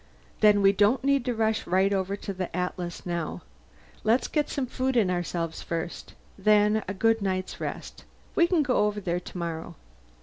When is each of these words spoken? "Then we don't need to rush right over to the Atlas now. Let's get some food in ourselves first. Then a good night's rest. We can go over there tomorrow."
"Then 0.39 0.63
we 0.63 0.71
don't 0.71 1.03
need 1.03 1.25
to 1.25 1.35
rush 1.35 1.67
right 1.67 1.93
over 1.93 2.15
to 2.15 2.33
the 2.33 2.49
Atlas 2.57 3.05
now. 3.05 3.43
Let's 4.03 4.27
get 4.27 4.49
some 4.49 4.65
food 4.65 4.97
in 4.97 5.11
ourselves 5.11 5.61
first. 5.61 6.15
Then 6.39 6.83
a 6.87 6.93
good 6.95 7.21
night's 7.21 7.59
rest. 7.59 8.03
We 8.33 8.47
can 8.47 8.63
go 8.63 8.77
over 8.87 8.99
there 8.99 9.19
tomorrow." 9.19 9.75